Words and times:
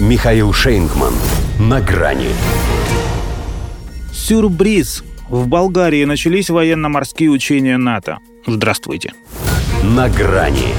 Михаил 0.00 0.52
Шейнгман. 0.52 1.12
На 1.60 1.80
грани. 1.80 2.28
Сюрприз. 4.12 5.04
В 5.28 5.46
Болгарии 5.46 6.04
начались 6.04 6.50
военно-морские 6.50 7.30
учения 7.30 7.76
НАТО. 7.76 8.18
Здравствуйте. 8.46 9.12
На 9.82 10.08
грани. 10.08 10.74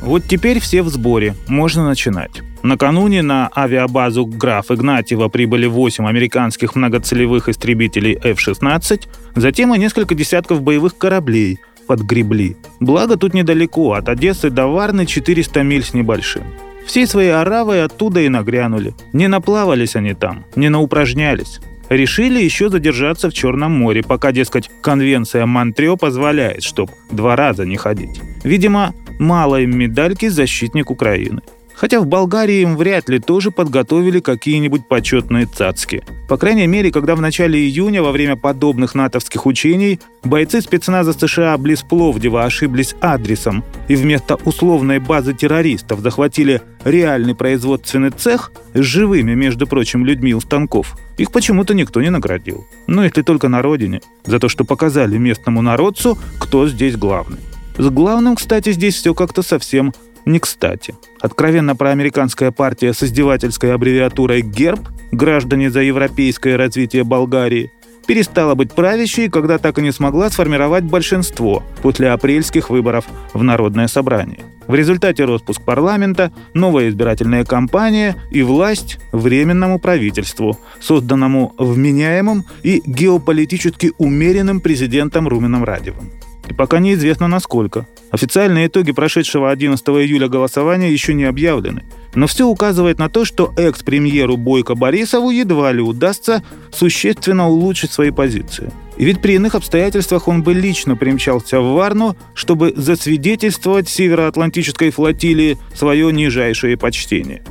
Вот 0.00 0.24
теперь 0.24 0.60
все 0.60 0.82
в 0.82 0.88
сборе. 0.88 1.34
Можно 1.46 1.86
начинать. 1.86 2.42
Накануне 2.62 3.22
на 3.22 3.50
авиабазу 3.54 4.26
«Граф 4.26 4.70
Игнатьева» 4.70 5.28
прибыли 5.28 5.66
8 5.66 6.06
американских 6.06 6.74
многоцелевых 6.74 7.48
истребителей 7.48 8.14
F-16, 8.14 9.06
затем 9.36 9.74
и 9.74 9.78
несколько 9.78 10.14
десятков 10.14 10.62
боевых 10.62 10.98
кораблей 10.98 11.60
подгребли. 11.86 12.56
Благо 12.80 13.16
тут 13.16 13.34
недалеко, 13.34 13.92
от 13.92 14.08
Одессы 14.08 14.50
до 14.50 14.66
Варны 14.66 15.06
400 15.06 15.62
миль 15.62 15.84
с 15.84 15.94
небольшим. 15.94 16.42
Всей 16.88 17.06
своей 17.06 17.32
оравой 17.32 17.84
оттуда 17.84 18.20
и 18.20 18.30
нагрянули. 18.30 18.94
Не 19.12 19.28
наплавались 19.28 19.94
они 19.94 20.14
там, 20.14 20.46
не 20.56 20.70
наупражнялись. 20.70 21.60
Решили 21.90 22.42
еще 22.42 22.70
задержаться 22.70 23.28
в 23.28 23.34
Черном 23.34 23.72
море, 23.72 24.02
пока, 24.02 24.32
дескать, 24.32 24.70
конвенция 24.80 25.44
Монтрео 25.44 25.98
позволяет, 25.98 26.62
чтоб 26.62 26.90
два 27.10 27.36
раза 27.36 27.66
не 27.66 27.76
ходить. 27.76 28.22
Видимо, 28.42 28.94
мало 29.18 29.60
им 29.60 29.76
медальки 29.76 30.28
«Защитник 30.28 30.90
Украины». 30.90 31.42
Хотя 31.78 32.00
в 32.00 32.06
Болгарии 32.06 32.62
им 32.62 32.76
вряд 32.76 33.08
ли 33.08 33.20
тоже 33.20 33.52
подготовили 33.52 34.18
какие-нибудь 34.18 34.88
почетные 34.88 35.46
цацки. 35.46 36.02
По 36.28 36.36
крайней 36.36 36.66
мере, 36.66 36.90
когда 36.90 37.14
в 37.14 37.20
начале 37.20 37.60
июня 37.60 38.02
во 38.02 38.10
время 38.10 38.34
подобных 38.34 38.96
натовских 38.96 39.46
учений 39.46 40.00
бойцы 40.24 40.60
спецназа 40.60 41.12
США 41.12 41.56
близ 41.56 41.82
Пловдива 41.82 42.44
ошиблись 42.44 42.96
адресом 43.00 43.62
и 43.86 43.94
вместо 43.94 44.34
условной 44.44 44.98
базы 44.98 45.34
террористов 45.34 46.00
захватили 46.00 46.62
реальный 46.84 47.36
производственный 47.36 48.10
цех 48.10 48.50
с 48.74 48.80
живыми, 48.80 49.34
между 49.34 49.68
прочим, 49.68 50.04
людьми 50.04 50.34
у 50.34 50.40
станков, 50.40 50.98
их 51.16 51.30
почему-то 51.30 51.74
никто 51.74 52.02
не 52.02 52.10
наградил. 52.10 52.66
Ну, 52.88 53.04
если 53.04 53.22
только 53.22 53.48
на 53.48 53.62
родине, 53.62 54.00
за 54.24 54.40
то, 54.40 54.48
что 54.48 54.64
показали 54.64 55.16
местному 55.16 55.62
народцу, 55.62 56.18
кто 56.40 56.66
здесь 56.66 56.96
главный. 56.96 57.38
С 57.78 57.88
главным, 57.90 58.34
кстати, 58.34 58.72
здесь 58.72 58.96
все 58.96 59.14
как-то 59.14 59.42
совсем 59.42 59.94
не 60.28 60.38
кстати. 60.38 60.94
Откровенно 61.20 61.74
проамериканская 61.74 62.52
партия 62.52 62.92
с 62.92 63.02
издевательской 63.02 63.74
аббревиатурой 63.74 64.42
«ГЕРБ» 64.42 64.88
«Граждане 65.10 65.70
за 65.70 65.80
европейское 65.80 66.56
развитие 66.56 67.02
Болгарии» 67.02 67.72
перестала 68.06 68.54
быть 68.54 68.72
правящей, 68.72 69.28
когда 69.28 69.58
так 69.58 69.78
и 69.78 69.82
не 69.82 69.92
смогла 69.92 70.30
сформировать 70.30 70.84
большинство 70.84 71.62
после 71.82 72.10
апрельских 72.10 72.70
выборов 72.70 73.04
в 73.34 73.42
Народное 73.42 73.86
собрание. 73.86 74.40
В 74.66 74.74
результате 74.74 75.24
распуск 75.24 75.62
парламента, 75.62 76.32
новая 76.54 76.88
избирательная 76.88 77.44
кампания 77.44 78.16
и 78.30 78.42
власть 78.42 78.98
временному 79.12 79.78
правительству, 79.78 80.58
созданному 80.80 81.54
вменяемым 81.58 82.44
и 82.62 82.82
геополитически 82.84 83.92
умеренным 83.98 84.60
президентом 84.60 85.28
Руменом 85.28 85.64
Радевым. 85.64 86.10
И 86.48 86.54
пока 86.54 86.78
неизвестно 86.78 87.28
насколько. 87.28 87.86
Официальные 88.10 88.68
итоги 88.68 88.92
прошедшего 88.92 89.50
11 89.50 89.86
июля 89.88 90.28
голосования 90.28 90.90
еще 90.90 91.12
не 91.12 91.24
объявлены. 91.24 91.84
Но 92.14 92.26
все 92.26 92.46
указывает 92.46 92.98
на 92.98 93.10
то, 93.10 93.24
что 93.24 93.52
экс-премьеру 93.56 94.36
Бойко 94.36 94.74
Борисову 94.74 95.30
едва 95.30 95.72
ли 95.72 95.82
удастся 95.82 96.42
существенно 96.72 97.48
улучшить 97.48 97.92
свои 97.92 98.10
позиции. 98.10 98.72
И 98.96 99.04
ведь 99.04 99.20
при 99.20 99.34
иных 99.34 99.54
обстоятельствах 99.54 100.26
он 100.26 100.42
бы 100.42 100.54
лично 100.54 100.96
примчался 100.96 101.60
в 101.60 101.74
Варну, 101.74 102.16
чтобы 102.34 102.72
засвидетельствовать 102.74 103.88
североатлантической 103.88 104.90
флотилии 104.90 105.58
свое 105.74 106.10
нижайшее 106.12 106.76
почтение. 106.76 107.44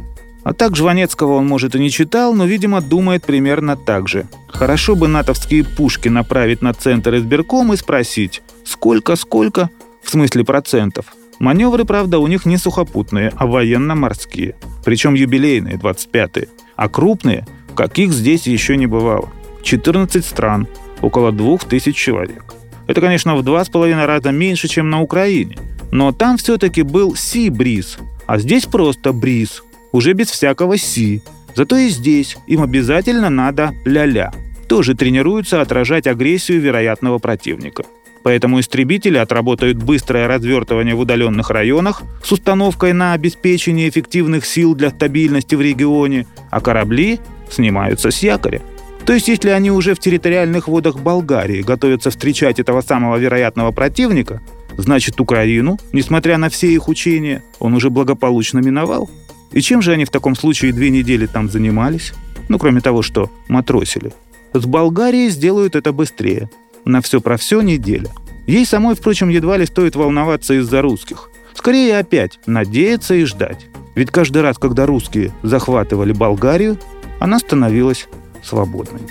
А 0.43 0.53
так 0.53 0.75
Жванецкого 0.75 1.33
он, 1.33 1.45
может, 1.45 1.75
и 1.75 1.79
не 1.79 1.91
читал, 1.91 2.33
но, 2.33 2.45
видимо, 2.45 2.79
думает 2.79 3.25
примерно 3.25 3.75
так 3.75 4.07
же. 4.07 4.27
Хорошо 4.47 4.95
бы 4.95 5.09
натовские 5.09 5.65
пушки 5.65 6.07
направить 6.07 6.61
на 6.61 6.73
центр 6.73 7.15
избирком 7.15 7.73
и 7.73 7.77
спросить, 7.77 8.41
сколько-сколько, 8.67 9.69
в 10.03 10.09
смысле 10.09 10.43
процентов. 10.43 11.13
Маневры, 11.39 11.85
правда, 11.85 12.19
у 12.19 12.27
них 12.27 12.45
не 12.45 12.57
сухопутные, 12.57 13.31
а 13.35 13.45
военно-морские. 13.45 14.55
Причем 14.83 15.13
юбилейные, 15.13 15.75
25-е. 15.75 16.47
А 16.75 16.89
крупные, 16.89 17.45
каких 17.75 18.11
здесь 18.11 18.47
еще 18.47 18.75
не 18.77 18.87
бывало. 18.87 19.29
14 19.63 20.25
стран, 20.25 20.67
около 21.01 21.31
2000 21.31 21.91
человек. 21.91 22.55
Это, 22.87 23.01
конечно, 23.01 23.35
в 23.35 23.43
два 23.43 23.63
с 23.63 23.69
половиной 23.69 24.05
раза 24.05 24.31
меньше, 24.31 24.67
чем 24.67 24.89
на 24.89 25.01
Украине. 25.01 25.57
Но 25.91 26.11
там 26.11 26.37
все-таки 26.37 26.81
был 26.81 27.15
Си-бриз, 27.15 27.97
а 28.25 28.39
здесь 28.39 28.65
просто 28.65 29.13
бриз– 29.13 29.63
уже 29.91 30.13
без 30.13 30.29
всякого 30.29 30.77
«си». 30.77 31.21
Зато 31.55 31.77
и 31.77 31.89
здесь 31.89 32.37
им 32.47 32.61
обязательно 32.61 33.29
надо 33.29 33.73
«ля-ля». 33.85 34.31
Тоже 34.69 34.95
тренируются 34.95 35.61
отражать 35.61 36.07
агрессию 36.07 36.61
вероятного 36.61 37.19
противника. 37.19 37.83
Поэтому 38.27 38.59
истребители 38.59 39.17
отработают 39.17 39.77
быстрое 39.77 40.27
развертывание 40.27 40.95
в 40.95 40.99
удаленных 40.99 41.49
районах 41.49 42.01
с 42.21 42.29
установкой 42.29 42.91
на 42.91 43.13
обеспечение 43.13 43.87
эффективных 43.87 44.45
сил 44.45 44.75
для 44.75 44.89
стабильности 44.89 45.55
в 45.55 45.61
регионе, 45.61 46.27
а 46.51 46.59
корабли 46.59 47.21
снимаются 47.49 48.11
с 48.11 48.21
якоря. 48.21 48.61
То 49.05 49.13
есть, 49.13 49.29
если 49.29 49.51
они 49.51 49.71
уже 49.71 49.95
в 49.95 49.99
территориальных 49.99 50.67
водах 50.67 50.99
Болгарии 50.99 51.61
готовятся 51.61 52.09
встречать 52.09 52.59
этого 52.59 52.81
самого 52.81 53.15
вероятного 53.15 53.71
противника, 53.71 54.41
значит 54.75 55.21
Украину, 55.21 55.79
несмотря 55.93 56.37
на 56.37 56.49
все 56.49 56.67
их 56.67 56.89
учения, 56.89 57.45
он 57.59 57.75
уже 57.75 57.89
благополучно 57.89 58.59
миновал. 58.59 59.09
И 59.53 59.61
чем 59.61 59.81
же 59.81 59.93
они 59.93 60.03
в 60.03 60.09
таком 60.09 60.35
случае 60.35 60.73
две 60.73 60.89
недели 60.89 61.27
там 61.27 61.49
занимались? 61.49 62.11
Ну, 62.49 62.59
кроме 62.59 62.81
того, 62.81 63.03
что 63.03 63.31
матросили. 63.47 64.11
С 64.51 64.65
Болгарией 64.65 65.29
сделают 65.29 65.77
это 65.77 65.93
быстрее. 65.93 66.49
На 66.87 67.01
все 67.01 67.19
про 67.19 67.35
все 67.35 67.59
неделя. 67.59 68.09
Ей 68.47 68.65
самой, 68.65 68.95
впрочем, 68.95 69.27
едва 69.27 69.57
ли 69.57 69.65
стоит 69.65 69.97
волноваться 69.97 70.53
из-за 70.53 70.81
русских. 70.81 71.29
Скорее 71.53 71.99
опять 71.99 72.39
надеяться 72.45 73.13
и 73.13 73.25
ждать. 73.25 73.67
Ведь 73.95 74.09
каждый 74.09 74.41
раз, 74.41 74.57
когда 74.57 74.85
русские 74.85 75.33
захватывали 75.43 76.13
Болгарию, 76.13 76.79
она 77.19 77.39
становилась 77.39 78.07
свободной. 78.41 79.01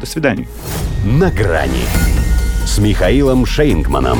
До 0.00 0.06
свидания. 0.06 0.48
На 1.04 1.30
грани 1.30 1.84
с 2.66 2.78
Михаилом 2.78 3.46
Шейнгманом. 3.46 4.18